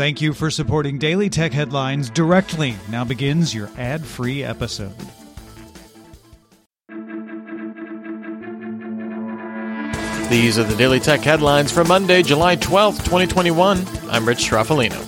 Thank 0.00 0.22
you 0.22 0.32
for 0.32 0.50
supporting 0.50 0.96
Daily 0.96 1.28
Tech 1.28 1.52
Headlines 1.52 2.08
directly. 2.08 2.74
Now 2.88 3.04
begins 3.04 3.54
your 3.54 3.68
ad 3.76 4.02
free 4.02 4.42
episode. 4.42 4.94
These 10.30 10.58
are 10.58 10.64
the 10.64 10.74
Daily 10.78 11.00
Tech 11.00 11.20
headlines 11.20 11.70
for 11.70 11.84
Monday, 11.84 12.22
July 12.22 12.56
12th, 12.56 13.04
2021. 13.04 13.84
I'm 14.08 14.26
Rich 14.26 14.38
Stroffolino. 14.38 15.04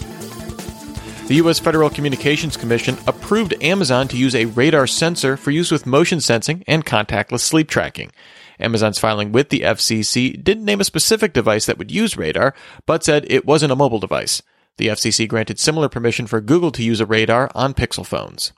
The 1.26 1.36
U.S. 1.36 1.58
Federal 1.58 1.88
Communications 1.88 2.58
Commission 2.58 2.98
approved 3.06 3.54
Amazon 3.62 4.08
to 4.08 4.18
use 4.18 4.34
a 4.34 4.44
radar 4.44 4.86
sensor 4.86 5.38
for 5.38 5.52
use 5.52 5.70
with 5.70 5.86
motion 5.86 6.20
sensing 6.20 6.64
and 6.66 6.84
contactless 6.84 7.40
sleep 7.40 7.70
tracking. 7.70 8.12
Amazon's 8.60 8.98
filing 8.98 9.32
with 9.32 9.48
the 9.48 9.60
FCC 9.60 10.44
didn't 10.44 10.66
name 10.66 10.82
a 10.82 10.84
specific 10.84 11.32
device 11.32 11.64
that 11.64 11.78
would 11.78 11.90
use 11.90 12.18
radar, 12.18 12.52
but 12.84 13.02
said 13.02 13.24
it 13.30 13.46
wasn't 13.46 13.72
a 13.72 13.76
mobile 13.76 13.98
device. 13.98 14.42
The 14.82 14.88
FCC 14.88 15.28
granted 15.28 15.60
similar 15.60 15.88
permission 15.88 16.26
for 16.26 16.40
Google 16.40 16.72
to 16.72 16.82
use 16.82 16.98
a 16.98 17.06
radar 17.06 17.48
on 17.54 17.72
Pixel 17.72 18.04
phones. 18.04 18.52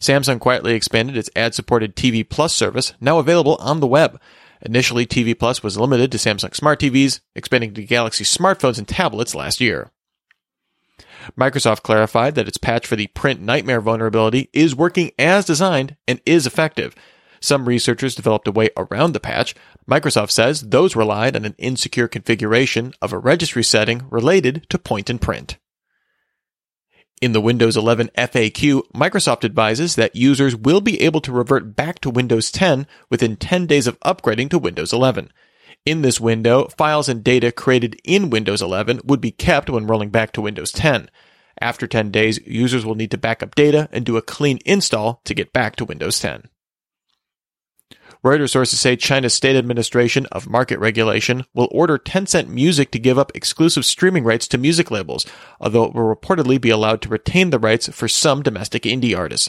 Samsung 0.00 0.40
quietly 0.40 0.74
expanded 0.74 1.16
its 1.16 1.30
ad 1.36 1.54
supported 1.54 1.94
TV 1.94 2.28
Plus 2.28 2.52
service, 2.52 2.92
now 3.00 3.20
available 3.20 3.54
on 3.60 3.78
the 3.78 3.86
web. 3.86 4.20
Initially, 4.62 5.06
TV 5.06 5.38
Plus 5.38 5.62
was 5.62 5.78
limited 5.78 6.10
to 6.10 6.18
Samsung 6.18 6.52
Smart 6.56 6.80
TVs, 6.80 7.20
expanding 7.36 7.72
to 7.74 7.84
Galaxy 7.84 8.24
smartphones 8.24 8.78
and 8.78 8.88
tablets 8.88 9.32
last 9.32 9.60
year. 9.60 9.92
Microsoft 11.38 11.82
clarified 11.82 12.34
that 12.34 12.48
its 12.48 12.58
patch 12.58 12.84
for 12.84 12.96
the 12.96 13.06
PrintNightmare 13.14 13.82
vulnerability 13.82 14.50
is 14.52 14.74
working 14.74 15.12
as 15.20 15.44
designed 15.44 15.94
and 16.08 16.20
is 16.26 16.48
effective. 16.48 16.96
Some 17.46 17.68
researchers 17.68 18.16
developed 18.16 18.48
a 18.48 18.50
way 18.50 18.70
around 18.76 19.12
the 19.12 19.20
patch. 19.20 19.54
Microsoft 19.88 20.32
says 20.32 20.62
those 20.62 20.96
relied 20.96 21.36
on 21.36 21.44
an 21.44 21.54
insecure 21.58 22.08
configuration 22.08 22.92
of 23.00 23.12
a 23.12 23.20
registry 23.20 23.62
setting 23.62 24.02
related 24.10 24.66
to 24.68 24.80
point 24.80 25.08
and 25.08 25.20
print. 25.20 25.56
In 27.22 27.30
the 27.30 27.40
Windows 27.40 27.76
11 27.76 28.10
FAQ, 28.18 28.90
Microsoft 28.92 29.44
advises 29.44 29.94
that 29.94 30.16
users 30.16 30.56
will 30.56 30.80
be 30.80 31.00
able 31.00 31.20
to 31.20 31.30
revert 31.30 31.76
back 31.76 32.00
to 32.00 32.10
Windows 32.10 32.50
10 32.50 32.84
within 33.10 33.36
10 33.36 33.66
days 33.66 33.86
of 33.86 34.00
upgrading 34.00 34.50
to 34.50 34.58
Windows 34.58 34.92
11. 34.92 35.32
In 35.84 36.02
this 36.02 36.20
window, 36.20 36.66
files 36.76 37.08
and 37.08 37.22
data 37.22 37.52
created 37.52 37.96
in 38.02 38.28
Windows 38.28 38.60
11 38.60 39.02
would 39.04 39.20
be 39.20 39.30
kept 39.30 39.70
when 39.70 39.86
rolling 39.86 40.10
back 40.10 40.32
to 40.32 40.40
Windows 40.40 40.72
10. 40.72 41.08
After 41.60 41.86
10 41.86 42.10
days, 42.10 42.40
users 42.44 42.84
will 42.84 42.96
need 42.96 43.12
to 43.12 43.18
back 43.18 43.40
up 43.40 43.54
data 43.54 43.88
and 43.92 44.04
do 44.04 44.16
a 44.16 44.20
clean 44.20 44.58
install 44.66 45.20
to 45.24 45.32
get 45.32 45.52
back 45.52 45.76
to 45.76 45.84
Windows 45.84 46.18
10. 46.18 46.48
Reuters 48.26 48.50
sources 48.50 48.80
say 48.80 48.96
China's 48.96 49.34
State 49.34 49.54
Administration 49.54 50.26
of 50.32 50.50
Market 50.50 50.80
Regulation 50.80 51.44
will 51.54 51.68
order 51.70 51.96
Tencent 51.96 52.48
Music 52.48 52.90
to 52.90 52.98
give 52.98 53.20
up 53.20 53.30
exclusive 53.36 53.84
streaming 53.84 54.24
rights 54.24 54.48
to 54.48 54.58
music 54.58 54.90
labels, 54.90 55.24
although 55.60 55.84
it 55.84 55.94
will 55.94 56.12
reportedly 56.12 56.60
be 56.60 56.70
allowed 56.70 57.00
to 57.02 57.08
retain 57.08 57.50
the 57.50 57.58
rights 57.60 57.88
for 57.90 58.08
some 58.08 58.42
domestic 58.42 58.82
indie 58.82 59.16
artists. 59.16 59.48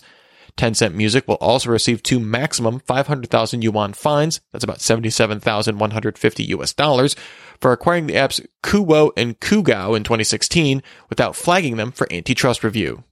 Tencent 0.57 0.93
Music 0.93 1.27
will 1.27 1.37
also 1.41 1.71
receive 1.71 2.03
two 2.03 2.19
maximum 2.19 2.77
500,000 2.81 3.63
yuan 3.63 3.93
fines, 3.93 4.41
that's 4.51 4.63
about 4.63 4.79
77,150 4.79 6.43
US 6.43 6.71
dollars, 6.71 7.15
for 7.59 7.71
acquiring 7.71 8.05
the 8.05 8.13
apps 8.13 8.45
Kuwo 8.61 9.09
and 9.17 9.39
Kugou 9.39 9.97
in 9.97 10.03
2016 10.03 10.83
without 11.09 11.35
flagging 11.35 11.77
them 11.77 11.91
for 11.91 12.07
antitrust 12.13 12.63
review. 12.63 13.03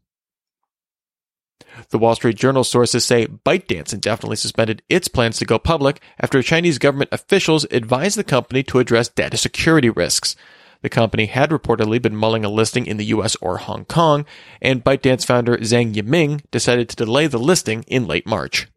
The 1.90 1.98
Wall 1.98 2.16
Street 2.16 2.36
Journal 2.36 2.64
sources 2.64 3.06
say 3.06 3.28
ByteDance 3.28 3.94
indefinitely 3.94 4.38
suspended 4.38 4.82
its 4.90 5.08
plans 5.08 5.38
to 5.38 5.46
go 5.46 5.60
public 5.60 6.02
after 6.20 6.42
Chinese 6.42 6.78
government 6.78 7.10
officials 7.12 7.66
advised 7.72 8.18
the 8.18 8.24
company 8.24 8.64
to 8.64 8.80
address 8.80 9.10
data 9.10 9.38
security 9.38 9.90
risks. 9.90 10.36
The 10.82 10.90
company 10.90 11.26
had 11.26 11.50
reportedly 11.50 12.02
been 12.02 12.16
mulling 12.16 12.46
a 12.46 12.50
listing 12.50 12.86
in 12.86 12.98
the 12.98 13.06
US 13.06 13.36
or 13.38 13.58
Hong 13.58 13.86
Kong, 13.86 14.26
and 14.62 14.84
ByteDance 14.84 15.26
founder 15.26 15.58
Zhang 15.58 15.94
Yiming 15.94 16.42
decided 16.52 16.90
to 16.90 16.96
delay 16.96 17.28
the 17.28 17.40
listing 17.40 17.84
in 17.88 18.08
late 18.08 18.28
March. 18.28 18.68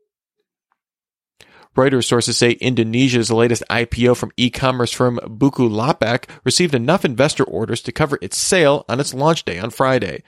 Reuters 1.76 2.06
sources 2.06 2.36
say 2.36 2.52
Indonesia's 2.52 3.30
latest 3.30 3.62
IPO 3.70 4.16
from 4.16 4.32
e-commerce 4.36 4.92
firm 4.92 5.20
Bukalapak 5.22 6.24
received 6.42 6.74
enough 6.74 7.04
investor 7.04 7.44
orders 7.44 7.82
to 7.82 7.92
cover 7.92 8.18
its 8.20 8.36
sale 8.36 8.84
on 8.88 8.98
its 8.98 9.14
launch 9.14 9.44
day 9.44 9.60
on 9.60 9.70
Friday. 9.70 10.24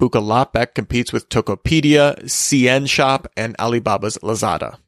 Bukalapak 0.00 0.74
competes 0.74 1.12
with 1.12 1.28
Tokopedia, 1.28 2.22
CN 2.24 2.88
Shop, 2.88 3.26
and 3.36 3.56
Alibaba's 3.58 4.16
Lazada. 4.18 4.78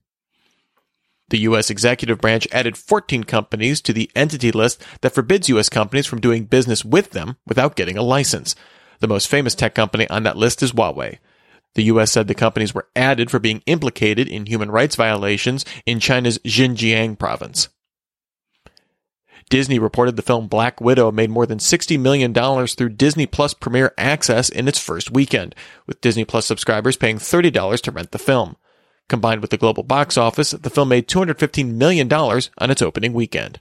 The 1.31 1.38
U.S. 1.41 1.71
executive 1.71 2.21
branch 2.21 2.47
added 2.53 2.76
14 2.76 3.25
companies 3.25 3.81
to 3.82 3.93
the 3.93 4.10
entity 4.15 4.50
list 4.50 4.82
that 5.00 5.15
forbids 5.15 5.48
U.S. 5.48 5.69
companies 5.69 6.06
from 6.06 6.21
doing 6.21 6.44
business 6.44 6.84
with 6.84 7.10
them 7.10 7.37
without 7.47 7.76
getting 7.76 7.97
a 7.97 8.03
license. 8.03 8.54
The 9.00 9.09
most 9.09 9.28
famous 9.28 9.54
tech 9.54 9.75
company 9.75 10.09
on 10.10 10.25
that 10.25 10.37
list 10.37 10.62
is 10.62 10.72
Huawei. 10.72 11.19
The 11.75 11.84
U.S. 11.84 12.10
said 12.10 12.27
the 12.27 12.34
companies 12.34 12.75
were 12.75 12.88
added 12.97 13.31
for 13.31 13.38
being 13.38 13.62
implicated 13.66 14.28
in 14.28 14.47
human 14.47 14.71
rights 14.71 14.97
violations 14.97 15.65
in 15.87 16.00
China's 16.00 16.38
Xinjiang 16.38 17.19
province. 17.19 17.69
Disney 19.50 19.81
reported 19.81 20.15
the 20.15 20.22
film 20.22 20.47
Black 20.47 20.81
Widow 20.81 21.11
made 21.11 21.28
more 21.28 21.44
than 21.44 21.59
$60 21.59 21.99
million 21.99 22.33
through 22.33 22.88
Disney 22.91 23.27
Plus 23.27 23.53
Premier 23.53 23.93
Access 23.99 24.49
in 24.49 24.69
its 24.69 24.78
first 24.78 25.11
weekend, 25.11 25.56
with 25.88 26.00
Disney 26.00 26.25
Plus 26.25 26.47
subscribers 26.47 26.97
paying 26.97 27.19
$30 27.19 27.81
to 27.83 27.91
rent 27.91 28.12
the 28.12 28.19
film. 28.21 28.55
Combined 29.09 29.43
with 29.43 29.50
the 29.50 29.56
global 29.56 29.83
box 29.83 30.16
office, 30.16 30.53
the 30.53 30.71
film 30.71 30.91
made 30.91 31.09
$215 31.09 31.75
million 31.75 32.10
on 32.12 32.71
its 32.71 32.81
opening 32.81 33.12
weekend. 33.12 33.60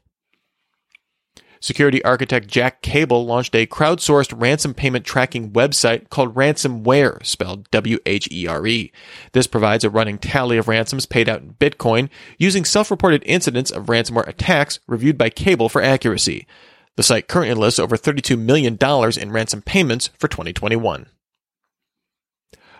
Security 1.62 2.03
architect 2.06 2.47
Jack 2.47 2.81
Cable 2.81 3.25
launched 3.25 3.53
a 3.53 3.68
crowdsourced 3.68 4.34
ransom 4.40 4.74
payment 4.74 5.06
tracking 5.06 5.52
website 5.52 6.09
called 6.09 6.34
Ransomwhere, 6.36 7.25
spelled 7.25 7.70
W-H-E-R-E. 7.72 8.92
This 9.34 9.47
provides 9.47 9.84
a 9.84 9.90
running 9.90 10.18
tally 10.18 10.58
of 10.58 10.69
ransoms 10.69 11.06
paid 11.06 11.28
out 11.28 11.42
in 11.42 11.56
Bitcoin 11.56 12.09
using 12.38 12.64
self-reported 12.64 13.24
incidents 13.25 13.72
of 13.72 13.88
ransomware 13.88 14.28
attacks 14.28 14.80
reviewed 14.88 15.18
by 15.18 15.30
Cable 15.30 15.68
for 15.68 15.81
accuracy. 15.81 16.48
The 16.96 17.03
site 17.03 17.28
currently 17.28 17.56
lists 17.56 17.80
over 17.80 17.98
$32 17.98 18.40
million 18.40 18.78
in 19.22 19.31
ransom 19.31 19.62
payments 19.62 20.08
for 20.18 20.30
2021. 20.30 21.08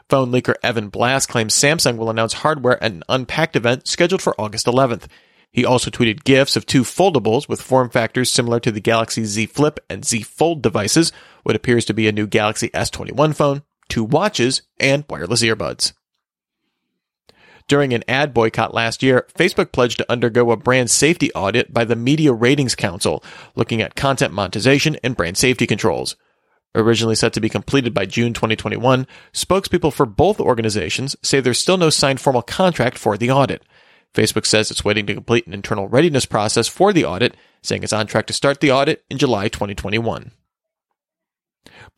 Phone 0.10 0.32
leaker 0.32 0.56
Evan 0.64 0.90
Blass 0.90 1.26
claims 1.26 1.54
Samsung 1.54 1.98
will 1.98 2.10
announce 2.10 2.34
hardware 2.34 2.84
at 2.84 2.92
an 2.92 3.04
Unpacked 3.10 3.56
event 3.56 3.88
scheduled 3.88 4.22
for 4.22 4.40
August 4.40 4.66
11th. 4.66 5.08
He 5.52 5.66
also 5.66 5.90
tweeted 5.90 6.24
GIFs 6.24 6.56
of 6.56 6.66
two 6.66 6.84
foldables 6.84 7.50
with 7.50 7.62
form 7.62 7.90
factors 7.90 8.32
similar 8.32 8.60
to 8.60 8.72
the 8.72 8.82
Galaxy 8.82 9.26
Z 9.26 9.48
Flip 9.48 9.80
and 9.90 10.06
Z 10.06 10.22
Fold 10.22 10.62
devices, 10.62 11.12
what 11.44 11.56
appears 11.56 11.86
to 11.86 11.94
be 11.94 12.08
a 12.08 12.12
new 12.12 12.28
Galaxy 12.28 12.70
S21 12.70 13.36
phone, 13.36 13.64
two 13.88 14.04
watches, 14.04 14.62
and 14.80 15.06
wireless 15.10 15.42
earbuds. 15.42 15.94
During 17.68 17.94
an 17.94 18.04
ad 18.08 18.34
boycott 18.34 18.74
last 18.74 19.04
year, 19.04 19.28
Facebook 19.36 19.72
pledged 19.72 20.00
to 20.00 20.12
undergo 20.12 20.50
a 20.50 20.58
brand 20.58 20.90
safety 20.90 21.32
audit 21.34 21.72
by 21.72 21.86
the 21.86 21.96
Media 21.96 22.34
Ratings 22.34 22.74
Council, 22.74 23.24
looking 23.56 23.80
at 23.80 23.96
content 23.96 24.34
monetization 24.34 24.98
and 25.04 25.16
brand 25.16 25.38
safety 25.38 25.68
controls. 25.68 26.16
Originally 26.74 27.16
set 27.16 27.34
to 27.34 27.42
be 27.42 27.50
completed 27.50 27.94
by 27.94 28.06
June 28.06 28.34
2021, 28.34 29.06
spokespeople 29.34 29.94
for 29.94 30.06
both 30.06 30.40
organizations 30.40 31.16
say 31.22 31.40
there's 31.40 31.60
still 31.60 31.78
no 31.78 31.90
signed 31.90 32.22
formal 32.22 32.42
contract 32.42 32.98
for 32.98 33.18
the 33.18 33.30
audit. 33.30 33.64
Facebook 34.14 34.46
says 34.46 34.72
it's 34.72 34.84
waiting 34.84 35.06
to 35.06 35.14
complete 35.14 35.46
an 35.46 35.54
internal 35.54 35.88
readiness 35.88 36.26
process 36.26 36.68
for 36.68 36.92
the 36.92 37.06
audit, 37.06 37.36
saying 37.62 37.84
it's 37.84 37.94
on 37.94 38.08
track 38.08 38.26
to 38.28 38.34
start 38.34 38.60
the 38.60 38.72
audit 38.72 39.04
in 39.10 39.18
July 39.18 39.48
2021. 39.48 40.32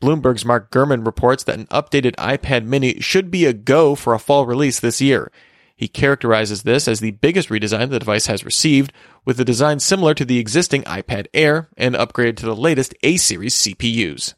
Bloomberg's 0.02 0.44
Mark 0.44 0.70
Gurman 0.70 1.06
reports 1.06 1.44
that 1.44 1.58
an 1.58 1.66
updated 1.66 2.14
iPad 2.16 2.64
mini 2.64 3.00
should 3.00 3.30
be 3.30 3.46
a 3.46 3.52
go 3.52 3.94
for 3.94 4.14
a 4.14 4.18
fall 4.18 4.46
release 4.46 4.80
this 4.80 5.00
year. 5.00 5.30
He 5.76 5.88
characterizes 5.88 6.62
this 6.62 6.86
as 6.86 7.00
the 7.00 7.12
biggest 7.12 7.48
redesign 7.48 7.90
the 7.90 7.98
device 7.98 8.26
has 8.26 8.44
received, 8.44 8.92
with 9.24 9.40
a 9.40 9.44
design 9.44 9.80
similar 9.80 10.14
to 10.14 10.24
the 10.24 10.38
existing 10.38 10.82
iPad 10.82 11.26
Air 11.32 11.70
and 11.76 11.94
upgraded 11.94 12.36
to 12.36 12.46
the 12.46 12.56
latest 12.56 12.94
A 13.02 13.16
series 13.16 13.54
CPUs. 13.54 14.34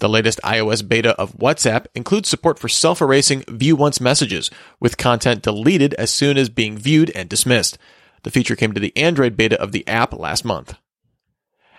The 0.00 0.08
latest 0.08 0.40
iOS 0.42 0.86
beta 0.86 1.10
of 1.16 1.36
WhatsApp 1.36 1.84
includes 1.94 2.30
support 2.30 2.58
for 2.58 2.68
self 2.68 3.02
erasing 3.02 3.44
view 3.48 3.76
once 3.76 4.00
messages, 4.00 4.50
with 4.80 4.96
content 4.96 5.42
deleted 5.42 5.92
as 5.94 6.10
soon 6.10 6.38
as 6.38 6.48
being 6.48 6.78
viewed 6.78 7.10
and 7.14 7.28
dismissed. 7.28 7.76
The 8.22 8.30
feature 8.30 8.56
came 8.56 8.72
to 8.72 8.80
the 8.80 8.96
Android 8.96 9.36
beta 9.36 9.60
of 9.60 9.72
the 9.72 9.86
app 9.86 10.14
last 10.14 10.42
month. 10.42 10.74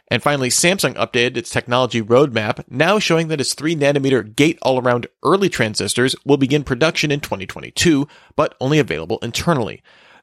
And 0.08 0.22
finally, 0.22 0.50
Samsung 0.50 0.94
updated 0.96 1.36
its 1.36 1.50
technology 1.50 2.00
roadmap, 2.00 2.64
now 2.70 3.00
showing 3.00 3.30
that 3.30 3.42
its 3.42 3.56
3 3.56 3.76
nanometer 3.76 4.36
gate 4.36 4.60
all 4.62 4.80
around 4.80 5.08
early 5.24 5.50
transistors 5.50 6.16
will 6.24 6.38
begin 6.38 6.64
production 6.64 7.10
in 7.10 7.22
2022, 7.22 8.08
but 8.36 8.54
only 8.62 8.78
available 8.78 9.18
internally. 9.24 9.82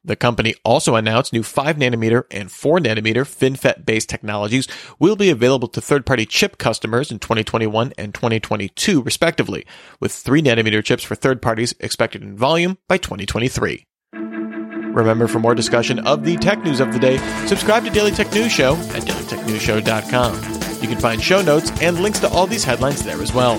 The 0.08 0.16
company 0.16 0.55
also 0.64 0.96
announced 0.96 1.34
new 1.34 1.43
5 1.43 1.76
nanometer 1.76 2.25
and 2.31 2.50
4 2.50 2.78
nanometer 2.78 3.26
FinFET 3.26 3.84
based 3.84 4.08
technologies 4.08 4.66
will 4.99 5.16
be 5.16 5.28
available 5.28 5.69
to 5.69 5.82
third 5.82 6.06
party 6.06 6.25
chip 6.25 6.56
customers 6.56 7.10
in 7.10 7.19
2021 7.19 7.93
and 7.99 8.14
2022 8.14 9.02
respectively, 9.02 9.66
with 10.00 10.10
3 10.10 10.40
nanometer 10.40 10.82
chips 10.82 11.05
for 11.05 11.14
third 11.14 11.43
parties 11.43 11.75
expected 11.78 12.22
in 12.22 12.38
volume 12.38 12.78
by 12.88 12.96
2023. 12.96 13.84
Remember, 14.14 15.28
for 15.28 15.40
more 15.40 15.55
discussion 15.55 15.99
of 16.00 16.25
the 16.25 16.38
tech 16.38 16.64
news 16.64 16.81
of 16.81 16.94
the 16.94 16.99
day, 16.99 17.19
subscribe 17.46 17.84
to 17.84 17.90
Daily 17.90 18.10
Tech 18.10 18.32
News 18.32 18.50
Show 18.50 18.76
at 18.76 19.02
dailytechnewsshow.com. 19.02 20.82
You 20.82 20.88
can 20.88 20.99
find 20.99 21.22
show 21.22 21.43
notes 21.43 21.70
and 21.82 22.00
links 22.00 22.19
to 22.20 22.28
all 22.31 22.46
these 22.46 22.64
headlines 22.64 23.05
there 23.05 23.20
as 23.20 23.34
well. 23.34 23.58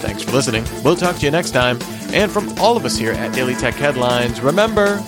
Thanks 0.00 0.22
for 0.22 0.32
listening. 0.32 0.64
We'll 0.82 0.96
talk 0.96 1.16
to 1.16 1.26
you 1.26 1.30
next 1.30 1.50
time. 1.50 1.78
And 2.14 2.32
from 2.32 2.48
all 2.58 2.78
of 2.78 2.86
us 2.86 2.96
here 2.96 3.12
at 3.12 3.34
Daily 3.34 3.54
Tech 3.54 3.74
Headlines, 3.74 4.40
remember 4.40 5.04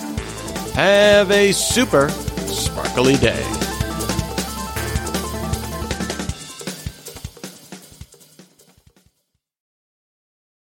have 0.75 1.31
a 1.31 1.53
super 1.53 2.09
sparkly 2.09 3.15
day. 3.15 3.64